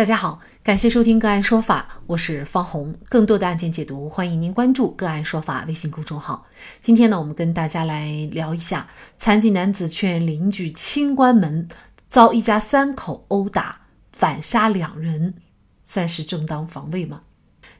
[0.00, 2.94] 大家好，感谢收听个案说法，我是方红。
[3.10, 6.46] 更多的案件解读，欢迎您关注个案说法微信公众号。
[6.80, 11.68] 今天呢，我们跟大家来聊一下：残疾男子劝邻居轻关门，
[12.08, 15.34] 遭一家三口殴打，反杀两人，
[15.84, 17.20] 算是正当防卫吗？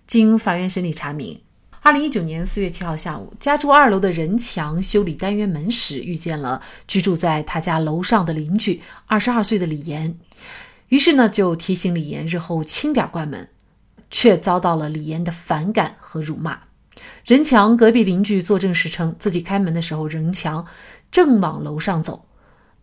[0.07, 1.41] 经法院审理查明，
[1.81, 10.19] 二零一九年四月七号下午，家住二楼的任强修理单元门时，遇见了居住在他家楼上的邻居二十二岁的李岩。
[10.91, 13.49] 于是呢，就提醒李岩日后轻点关门，
[14.11, 16.59] 却遭到了李岩的反感和辱骂。
[17.25, 20.67] 任强隔壁邻居作证时称，自己开门的时候，任强
[21.11, 22.27] 正往楼上走。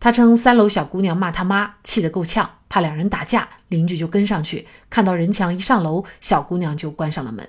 [0.00, 7.46] 他称三楼小姑娘骂他妈，气得够呛，怕两人打架，邻居就跟上去，看到任强一上楼，小姑娘就关上了门。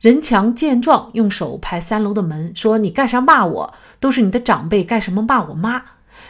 [0.00, 3.74] 任强见状，用手拍三楼的门，说：“你干啥骂我？
[3.98, 5.82] 都是你的长辈，干什么骂我妈？”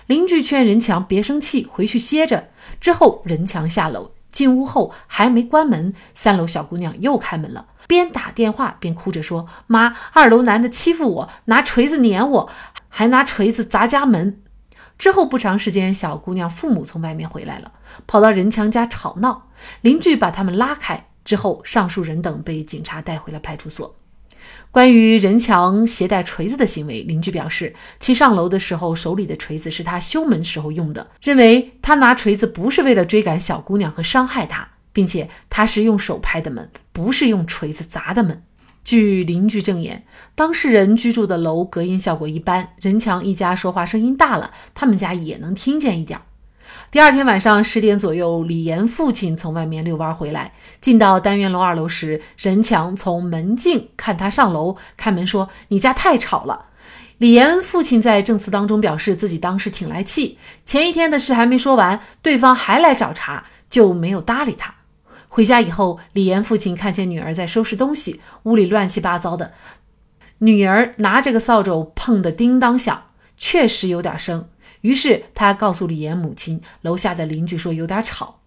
[0.09, 2.49] 邻居劝任强别生气，回去歇着。
[2.81, 12.51] 之后，任强下楼进屋后还没关门，三楼小姑娘又开门了，边打电话边哭着说：“妈，二楼男的欺负我，拿锤子撵我，
[12.89, 14.41] 还拿锤子砸家门。”
[14.99, 17.73] 之后不长时间，小姑娘父母从外面回来了，
[18.07, 19.49] 跑到任强家吵闹，
[19.83, 21.09] 邻居把他们拉开。
[21.23, 23.95] 之后，上述人等被警察带回了派出所。
[24.71, 38.43] 关于任强携带锤子的行为，邻居表示，其上楼的时候手里的锤子是他修门时候用的，认为他拿锤子不是为了追赶小姑娘和伤害她，并且他是用手拍的门，不是用锤子砸的门。
[38.85, 46.19] 据邻居证言，当事人居住的楼隔音效果一般，任强一家说话声音大了，他们家也能听见一点。
[46.91, 56.71] 第二天晚上十点左右，李岩父亲从外面遛弯回来，进到单元楼二楼时，任强从门径看他上楼，开门说：“你家太吵了。”
[57.19, 64.73] 李岩父亲在证词当中表示，自己当时挺来气，前一天的事还没说完，对方还来找茬，就没有搭理他。
[65.29, 69.53] 回家以后，李岩父亲看见女儿在收拾东西，屋里乱七八糟的，
[70.39, 73.03] 女儿拿着个扫帚碰得叮当响，
[73.37, 74.49] 确实有点声。
[74.83, 78.41] 于是他告诉李岩母亲，楼下的邻居说有点吵。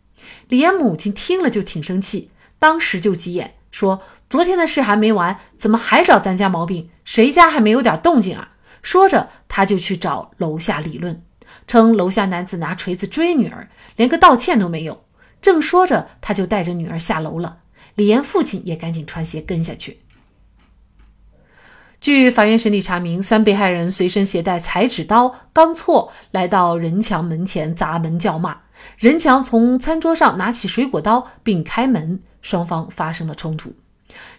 [0.50, 6.90] 李岩母亲听了就挺生气，当时就急眼说：“昨天的事还没完，怎么还找咱家毛病？
[7.04, 11.24] 谁家还没有点动静啊？”说着，他就去找楼下理论，
[11.68, 15.06] 称楼下男子拿锤子追女儿，连个道歉都没有。
[15.42, 17.60] 正说着，他就带着女儿下楼了。
[17.96, 20.02] 李岩父亲也赶紧穿鞋跟下去。
[22.02, 28.58] 据法院审理查明，三被害人随身携带裁纸刀、钢锉，来到任强门前砸门叫骂。
[28.98, 33.74] 任强从餐桌上拿起水果刀并开门，双方发生了冲突。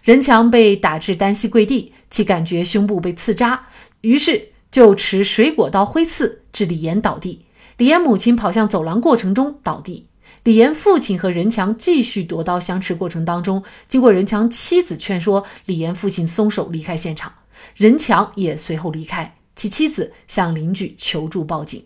[0.01, 3.67] 任强被打至单膝跪地，其感觉胸部被刺扎，
[4.01, 7.45] 于是就持水果刀挥刺，致李岩倒地。
[7.77, 10.07] 李岩母亲跑向走廊过程中倒地。
[10.43, 17.31] 李岩父亲和任强继续夺刀相持过程当中，经过任强妻子劝说，李岩父亲松手离开现场。
[17.75, 21.85] 任强也随后离开，其妻子向邻居求助报警。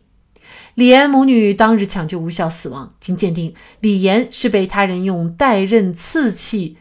[0.75, 6.77] 李岩母女当日抢救无效死亡，经鉴定，李岩是被他人用带刃刺器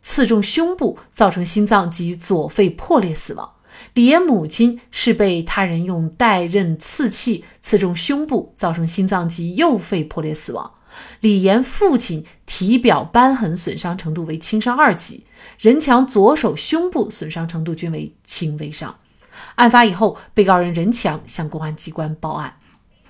[0.00, 3.56] 刺中胸部，造成心脏及左肺破裂死亡；
[3.94, 10.72] 李岩母亲是被他人用带刃刺器刺中胸部，造成心脏及右肺破裂死亡。
[11.20, 15.24] 李岩父亲体表瘢痕损伤程度为轻伤二级，
[15.62, 18.96] 任强左手胸部损伤程度均为轻微伤。
[19.54, 22.56] 案发以后，被告人任强向公安机关报案。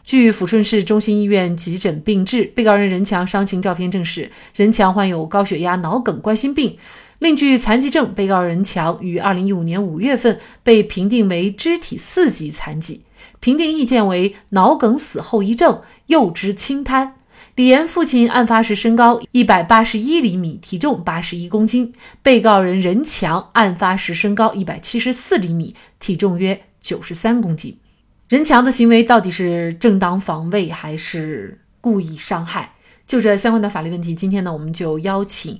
[0.04, 6.76] 据抚顺市中心医院急诊病治，被告人任强伤情照片证实，任强患有高血压、脑梗、冠心病。
[7.20, 13.00] 另据残疾证，被告人任强于二零一五年五月份被评定为肢体四级残疾，
[13.40, 17.14] 评定意见为脑梗死后遗症、右肢轻瘫。
[17.54, 21.92] 李岩父亲案发时身高一百八十一厘米，体重八十一公斤；
[22.22, 27.78] 被告人任强案发时身高一百七十四厘米，体重约九十三公斤。
[28.28, 32.74] 任强的行为到底是正当防卫还是故意伤害？
[33.06, 35.58] 就这相关的法律问题，今天呢，我们就邀请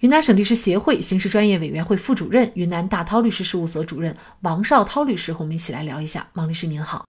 [0.00, 6.28] 云南省律师协会刑事专业委员会副主任、云南大韬律师事务所主任王绍涛律师和我们一起来聊一下。
[6.32, 7.04] 王律师您好，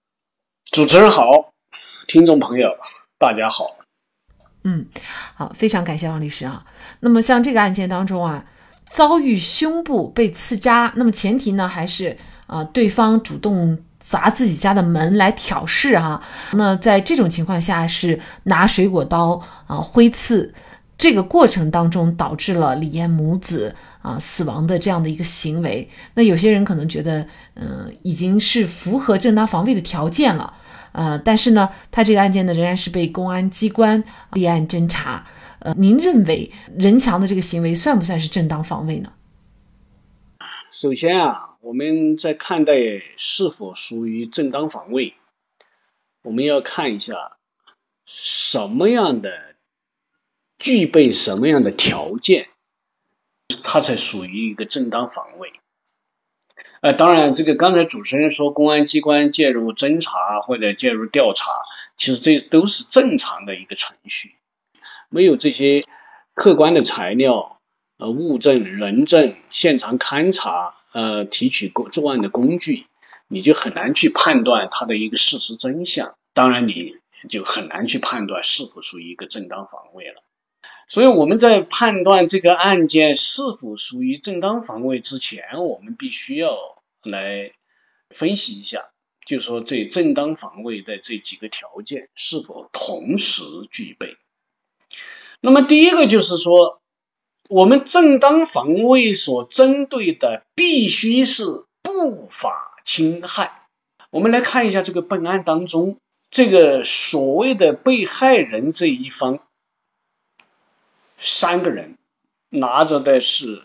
[0.70, 1.54] 主持人好，
[2.06, 2.76] 听众朋友
[3.18, 3.83] 大家好。
[4.64, 4.84] 嗯，
[5.34, 6.64] 好，非常感谢王律师啊。
[7.00, 8.44] 那么像这个案件当中啊，
[8.88, 12.16] 遭遇胸部被刺扎，那么前提呢还是
[12.46, 16.22] 啊对方主动砸自己家的门来挑事啊。
[16.52, 20.52] 那在这种情况下是拿水果刀啊挥刺，
[20.96, 25.86] 这个过程当中导致了李艳母子啊死亡的这样的一个行为。
[26.14, 30.54] 那有些人可能觉得，嗯，已经是符合正当防卫的条件了。
[30.94, 34.02] 呃，但是呢，他这个案件呢，仍然是被公安机关
[34.32, 35.26] 立案侦查。
[35.58, 39.12] 呃，您认为任强的这个行为算不算是正当防卫呢？
[40.70, 42.74] 首先啊，我们在看待
[43.16, 45.14] 是否属于正当防卫，
[46.22, 47.38] 我们要看一下
[48.06, 49.54] 什么样的
[50.58, 52.48] 具备什么样的条件，
[53.62, 55.52] 它才属于一个正当防卫。
[56.84, 61.50] 呃，当然，这个刚才主持人说公安机关介入侦查或者介入调查，
[61.96, 64.34] 其实这都是正常的一个程序。
[65.08, 65.86] 没有这些
[66.34, 67.58] 客观的材料、
[67.96, 72.84] 呃物证、人证、现场勘查、呃提取工作案的工具，
[73.28, 76.14] 你就很难去判断它的一个事实真相。
[76.34, 76.96] 当然，你
[77.30, 80.22] 就很难去判断是否属于一个正当防卫了。
[80.86, 86.56] 所以我们在判断这个案件是否属于正当防卫之前，我们必须要
[87.02, 87.52] 来
[88.10, 88.90] 分析一下，
[89.24, 94.16] 就说这正当防卫的这几个条件是否同时具备。
[95.40, 96.80] 那么第一个就是说，
[97.48, 103.66] 我们正当防卫所针对的必须是不法侵害。
[104.10, 105.98] 我们来看一下这个本案当中，
[106.30, 109.40] 这个所谓的被害人这一方。
[111.18, 111.96] 三个人
[112.48, 113.62] 拿着的是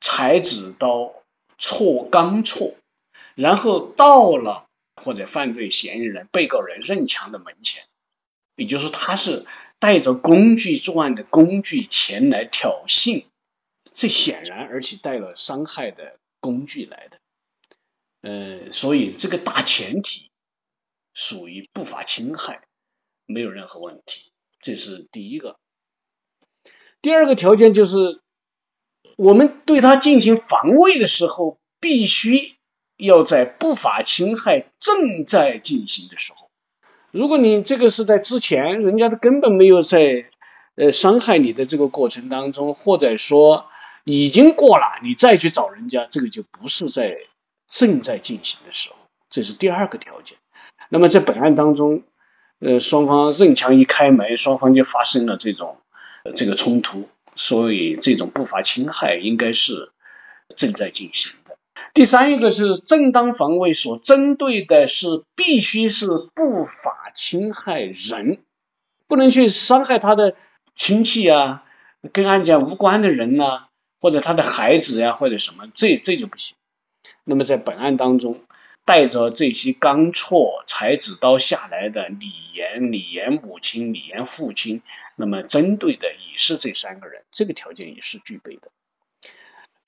[0.00, 1.14] 裁纸刀
[1.58, 2.74] 锉钢锉，
[3.34, 7.84] 然后到了或者犯罪嫌疑人被告人任强的门前，
[8.54, 9.46] 也就是说他是
[9.78, 13.24] 带着工具作案的工具前来挑衅，
[13.92, 17.18] 这显然而且带了伤害的工具来的，
[18.22, 20.30] 呃，所以这个大前提
[21.12, 22.66] 属于不法侵害，
[23.26, 25.58] 没有任何问题，这是第一个。
[27.02, 28.20] 第二个条件就是，
[29.16, 32.56] 我们对他进行防卫的时候，必须
[32.96, 36.48] 要在不法侵害正在进行的时候。
[37.12, 40.26] 如果你这个是在之前，人家都根本没有在
[40.74, 43.66] 呃伤害你的这个过程当中，或者说
[44.04, 47.18] 已经过了，你再去找人家，这个就不是在
[47.68, 48.96] 正在进行的时候。
[49.30, 50.38] 这是第二个条件。
[50.88, 52.02] 那么在本案当中，
[52.58, 55.78] 呃，双方任强一开门，双方就发生了这种。
[56.32, 59.92] 这个冲突，所以这种不法侵害应该是
[60.56, 61.56] 正在进行的。
[61.94, 68.38] 第三一个是正当防卫所针对的是必须是不法侵害人，
[69.06, 70.34] 不能去伤害他的
[70.74, 71.64] 亲戚啊，
[72.12, 73.68] 跟案件无关的人呐，
[74.00, 76.56] 或者他的孩子呀，或者什么，这这就不行。
[77.24, 78.40] 那么在本案当中。
[78.86, 84.80] 带着这些钢锉、裁纸刀下来的李岩、李岩母亲、李岩父亲，
[85.16, 88.70] 那么针对的也是这三个人，这个条件也是具备的。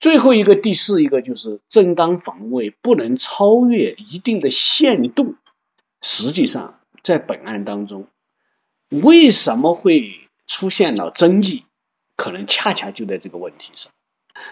[0.01, 5.37] 最后一个第四一个就是正当防卫不能超越一定的限度。
[6.01, 8.09] 实际上，在本案当中，
[8.89, 11.65] 为什么会出现了争议？
[12.17, 13.93] 可能恰恰就在这个问题上。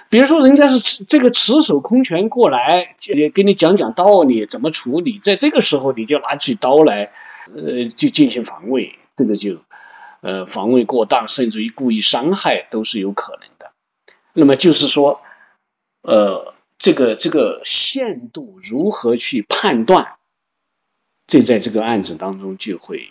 [0.08, 7.12] 比如说，人家是这个持手空拳过来，也给你讲讲道理，怎么处理，在这个时候你就拿起刀来，
[7.52, 9.58] 呃，就进行防卫，这个就
[10.20, 13.72] 呃防卫过当，甚至于故意伤害都是有可能的。
[14.32, 15.20] 那么就是说，
[16.02, 20.14] 呃，这个这个限度如何去判断，
[21.26, 23.10] 这在这个案子当中就会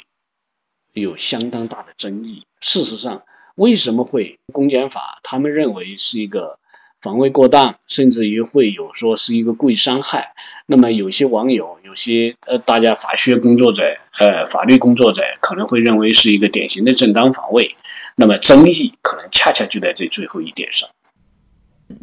[0.94, 2.46] 有相当大的争议。
[2.62, 3.24] 事实上，
[3.56, 6.58] 为什么会公检法他们认为是一个？
[7.06, 10.34] 防卫过当，甚至于会有说是一个故意伤害。
[10.66, 13.84] 那么有些网友，有些呃，大家法学工作者，
[14.18, 17.76] 呃，法律工作者可能会认为是一个典型的正当防卫。
[18.16, 20.90] 那么争议可能恰恰就在这最后一点上，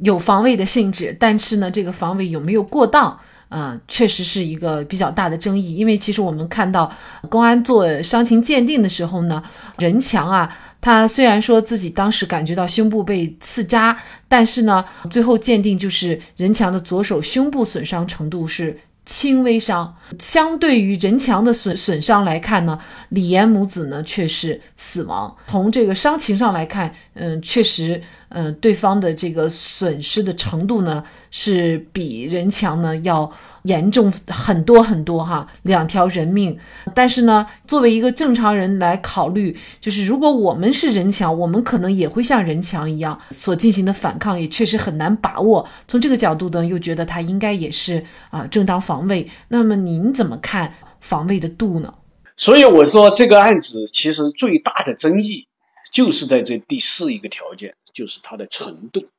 [0.04, 3.18] 有防卫的性质，但是呢，这个防卫有没有过当？
[3.52, 5.76] 嗯，确实是一个比较大的争议。
[5.76, 6.90] 因为其实我们看到
[7.28, 9.42] 公安做伤情鉴定的时候呢，
[9.78, 10.48] 任强啊。
[10.80, 19.96] 他虽然说自己当时感觉到胸部被刺扎，但是呢，最后鉴定就是任强的左手胸部损伤程度是轻微伤。
[20.18, 22.78] 相对于任强的损损伤来看呢，
[23.08, 25.34] 李岩母子呢却是死亡。
[25.46, 28.02] 从这个伤情上来看，嗯，确实。
[28.34, 33.30] 嗯，对方的这个损失的程度呢，是比任强呢要
[33.62, 36.58] 严重很多很多哈，两条人命。
[36.94, 45.68] 但是呢，作为一个正常人来考虑，就是如果我们是人强，我们可能也会像人强一样所进行的反抗，也确实很难把握。
[45.86, 49.30] 从这个角度呢，又觉得他应该也是啊正当防卫。
[49.48, 51.94] 那么您怎么看防卫的度呢？
[52.36, 55.48] 所以我说这个案子其实最大的争议
[55.92, 57.74] 就是在这第四一个条件。
[57.94, 59.10] 就是它的程度，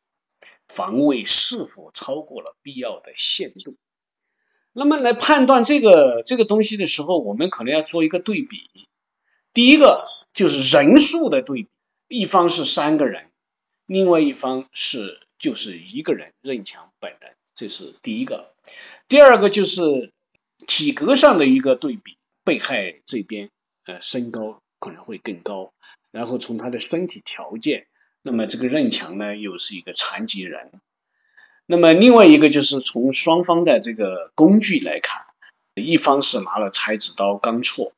[0.67, 3.75] 防卫是否超过了必要的限度？
[4.73, 8.69] 那么来判断这个这个东西的时候，我们可能要做一个对比。
[9.53, 10.03] 第一个
[10.33, 11.69] 就是人数的对比，
[12.07, 13.29] 一方是三个人，
[13.85, 18.51] 另外一方是就是一个人任强本人，这是第一个。
[19.07, 20.11] 第二个就是
[20.65, 23.51] 体格上的一个对比，被害这边
[23.85, 25.71] 呃身高可能会更高，
[26.09, 27.85] 然后从他的身体条件，
[28.23, 30.71] 那么这个任强呢又是一个残疾人。
[31.65, 35.25] 那么另外一个就是从双方的这个工具来看，
[35.75, 37.93] 一方是拿了裁纸刀钢锉，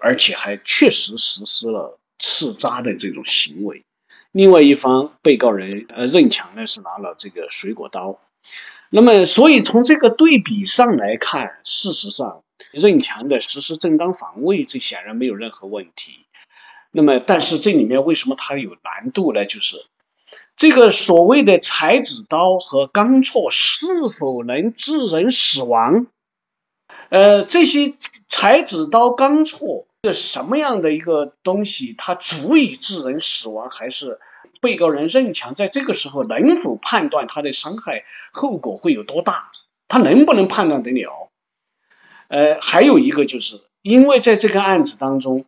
[0.00, 3.82] 而且还确实实施了刺扎的这种行为；
[4.30, 8.20] 另外一方被告人呃任强呢是拿了这个水果刀。
[8.88, 16.24] 那么所以从这个对比上来看，事实上任强的实施正当防卫，这显然没有任何问题。
[16.92, 19.44] 那么但是这里面为什么它有难度呢？
[19.44, 19.84] 就是。
[20.58, 23.86] 这个所谓的裁纸刀和钢锉是
[24.18, 26.08] 否能致人死亡？
[27.10, 27.94] 呃，这些
[28.26, 31.94] 裁纸刀、钢锉是什么样的一个东西？
[31.96, 34.18] 它足以致人死亡，还是
[34.60, 39.52] 被告人任强在这个时候能否判断他的伤害后果会有多大？
[39.86, 41.30] 他能不能判断得了？
[42.26, 45.44] 呃，还有一个就是，因为在这个案子当中。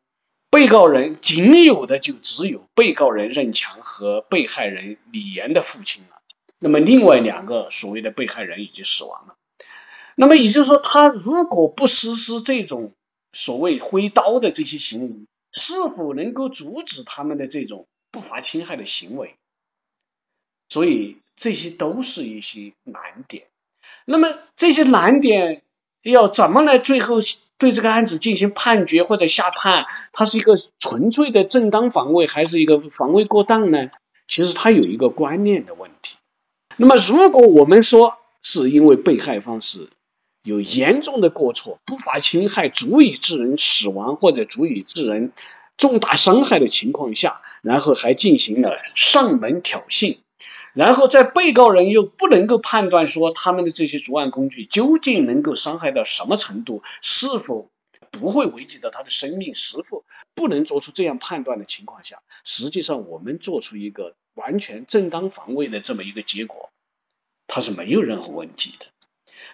[0.50, 6.20] 被告人仅有的就只有被告人任强和被害人李岩的父亲了。
[6.58, 9.36] 那么另外两个所谓的被害人已经死亡了。
[10.16, 12.92] 那么也就是说，他如果不实施这种
[13.32, 19.36] 所谓挥刀的这些行为，是否能够阻止他们的这种不法侵害的行为？
[20.68, 23.46] 所以这些都是一些难点。
[24.04, 25.62] 那么这些难点。
[26.02, 27.18] 要怎么来最后
[27.60, 29.84] 对这个案子进行判决或者下判？
[30.12, 33.90] 它是一个纯粹的正当防卫，还是一个防卫过当呢？
[34.26, 36.16] 其实它有一个观念的问题。
[36.76, 39.90] 那么如果我们说是因为被害方是
[40.42, 45.32] 有严重的过错，不法侵害足以致人死亡或者足以致人
[45.76, 50.18] 重大伤害的情况下，然后还进行了上门挑衅。
[50.74, 57.68] 然后在被告人又不能够判断说他们的这些作案工具究竟能够伤害到什么程度，是否
[58.10, 66.70] 不会危及到他的生命，是否不能做出这样判断的情况下，实际上我们做出一个完全正当防卫的这么一个结果，
[67.46, 68.86] 它是没有任何问题的。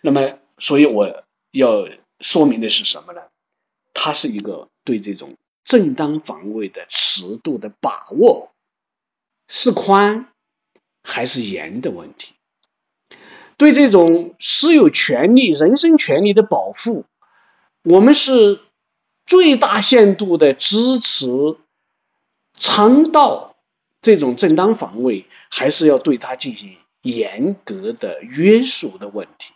[0.02, 1.88] 那么，所以我要
[2.20, 3.22] 说明的是什么呢？
[3.94, 8.52] 它是一个对这种正当防卫的尺度的把握
[9.48, 10.28] 是宽。
[11.08, 12.34] 还是严的问题，
[13.56, 17.04] 对这种私有权利、人身权利的保护，
[17.84, 18.60] 我们是
[19.24, 21.56] 最大限度的支持、
[22.58, 23.54] 肠道
[24.02, 29.52] 这种正当防卫，还是要对它进行严格的约束的问题。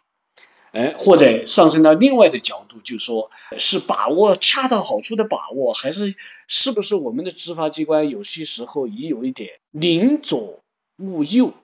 [0.73, 3.29] 哎，或者上升到另外的角度，就说
[3.59, 6.15] 是把握恰到好处的把握，还是
[6.47, 10.63] 是不是我们的执法机关有些时候也有一点临左。
[11.01, 11.55] 勿右，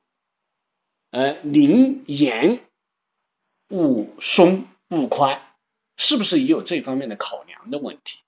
[1.11, 2.65] 呃，宁严
[3.69, 5.43] 勿松勿宽，
[5.97, 8.19] 是不是也有这方面的考量的问题？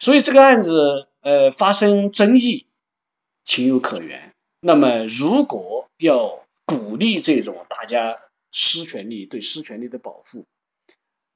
[0.00, 2.66] 所以这个案子呃发生争议，
[3.44, 4.34] 情有可原。
[4.60, 8.18] 那么如果要鼓励这种大家
[8.50, 10.46] 私权利对私权利的保护，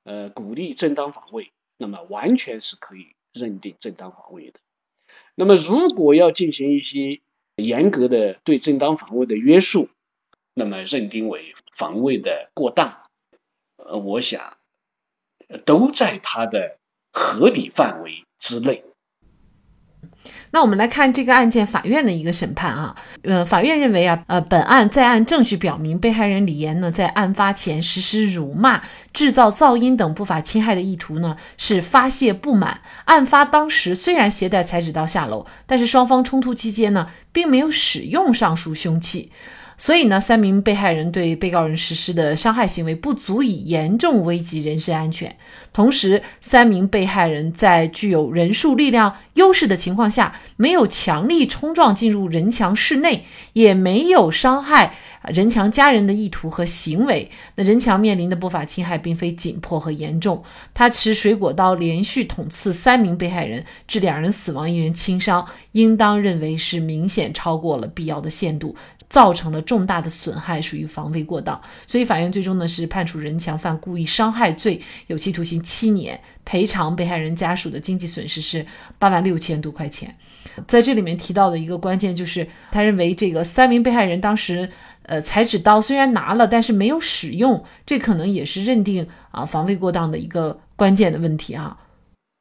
[0.05, 4.59] 呃，鼓励正当防卫，那么完全是可以认定正当防卫的。
[5.35, 7.21] 那么如果要进行一些
[7.59, 9.89] 严格的对正当防卫的约束，
[10.55, 13.03] 那么认定为防卫的过当，
[13.77, 14.57] 呃，我想
[15.65, 16.79] 都在它的
[17.13, 18.85] 合理范围之内。
[20.51, 28.81] 那我们来看这个案件法院的一个审判啊，呃，法院认为啊，呃，本案在案证据表明，被害人李岩呢在案发前实施辱骂、
[29.13, 32.81] 制造噪音等不法侵害的意图呢是发泄不满。
[33.05, 39.31] 案发当时虽然携带裁纸刀下楼，但是双方冲突期间呢并没有使用上述凶器。
[39.79, 45.37] 所以呢，三名被害人对被告人实施的伤害行为不足以严重危及人身安全。
[45.73, 54.95] 同时，三名被害人在具有人数力量优势的情况下，没有强力冲撞进入人墙室内，也没有伤害
[55.29, 57.31] 人墙家人的意图和行为。
[57.55, 60.43] 那人墙面临的不法侵害并非紧迫和严重，
[60.75, 68.75] 他持水果刀连续捅刺三名被害人，致两人死亡，一人轻伤，应当认为是明显超过了必要的限度。
[69.09, 78.65] 造成了重大的损害，属于防卫过当，所以法院最终呢是判处任强犯故意伤害罪有期徒刑七年，赔偿被害人家属的经济损失是
[78.99, 80.15] 八万六千多块钱。
[80.67, 84.69] 在这里面提到的一个关键就是，他认为这个三名被害人当时
[85.05, 91.79] 呃裁纸刀虽然拿了，但是没有使用，这可能也是认定啊防卫过当的一个关键的问题哈。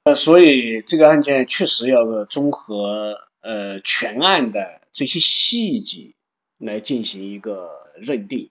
[0.03, 4.81] 呃，所以这个案件确实要综合呃全案的。
[4.93, 6.15] 这些细节
[6.57, 8.49] 来进行一个认定，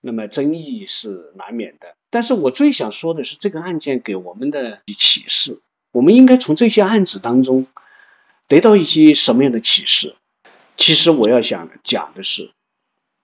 [0.00, 1.94] 那么争议是难免的。
[2.10, 5.60] 但是我最想说的是，这个案件给我们的启示，
[5.92, 7.66] 我们应该从这些案子当中
[8.48, 10.14] 得到一些什么样的启示？
[10.76, 12.50] 其实我要想讲的是。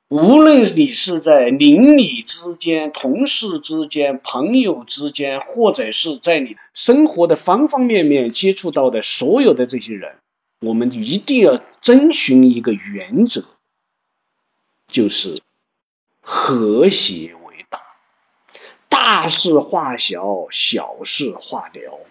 [0.08, 10.16] 无论你是在邻里之间、同事之间、朋友之间，或者是在你生活的方方面面接触到的所有的这些人，
[10.60, 13.44] 我们一定要遵循一个原则，
[14.90, 15.40] 就是
[16.20, 17.80] 和谐为大，
[18.88, 22.06] 大事化小，小事化了。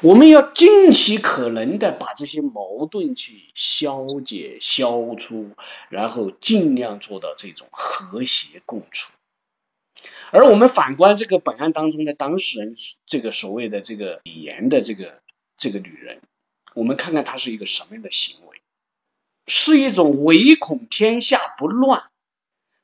[0.00, 5.50] 我们要尽其可能的把这些矛盾去消解、消除，
[5.90, 9.12] 然后尽量做到这种和谐共处。
[10.30, 12.74] 而我们反观这个本案当中的当事人，
[13.06, 15.20] 这个所谓的这个李岩的这个
[15.58, 16.22] 这个女人，
[16.74, 18.60] 我们看看她是一个什么样的行为？
[19.46, 22.10] 是一种唯恐天下不乱，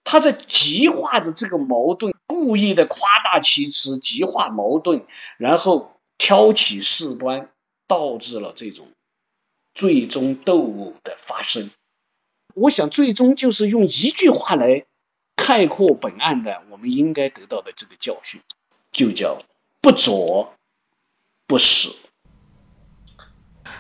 [0.05, 5.05] 他在极化着这个矛盾，故意的夸大其词，极化矛盾，
[5.39, 5.91] 然后。
[6.19, 7.51] 挑起事端，
[7.89, 8.87] 导致了这种
[9.75, 11.69] 最终斗殴的发生。
[12.55, 14.87] 我想，最终就是用一句话来
[15.35, 18.41] 概括本案的，我们应该得到的这个教训，
[18.93, 19.43] 就叫
[19.81, 20.55] 不左
[21.49, 21.97] 不死。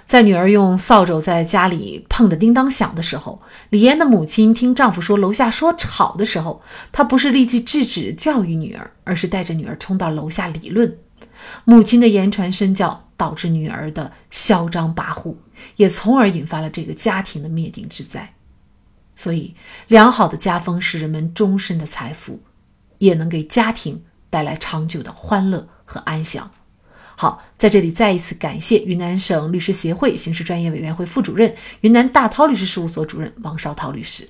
[0.04, 10.98] 在女儿用扫帚在家里碰得叮当响的时候，李嫣的母亲听丈夫说楼下说吵的时候，她不是立即制止教育女儿，而是带着女儿冲到楼下理论。
[11.64, 15.34] 母亲的言传身教导致女儿的嚣张跋扈，
[15.76, 18.34] 也从而引发了这个家庭的灭顶之灾。
[19.14, 19.54] 所以，
[19.88, 22.40] 良好的家风是人们终身的财富，
[22.98, 26.50] 也能给家庭带来长久的欢乐和安详。
[27.16, 34.28] 好，在这里再一次感谢云南省律师协会刑事专业委员会副主任、云南大韬律师事务所主任王绍涛律师。